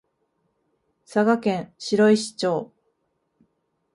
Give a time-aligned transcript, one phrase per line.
[1.05, 2.73] 佐賀県白石町